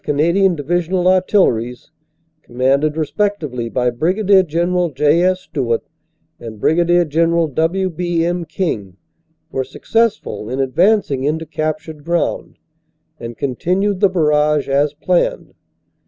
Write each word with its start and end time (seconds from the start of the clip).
Canadian 0.03 0.55
Divisional 0.55 1.07
Artilleries, 1.07 1.91
commanded 2.41 2.97
respectively 2.97 3.69
by 3.69 3.91
Brig. 3.91 4.47
General 4.47 4.89
J. 4.89 5.21
S. 5.21 5.41
Stewart 5.41 5.83
and 6.39 6.59
Brig. 6.59 6.77
General 7.07 7.47
W. 7.47 7.87
B. 7.87 8.25
M. 8.25 8.43
King, 8.45 8.97
were 9.51 9.63
successful 9.63 10.49
in 10.49 10.59
advancing 10.59 11.23
into 11.23 11.45
captured 11.45 12.03
ground, 12.03 12.57
and 13.19 13.37
con 13.37 13.55
tinued 13.55 13.99
the 13.99 14.09
barrage 14.09 14.67
as 14.67 14.95
planned. 14.95 15.53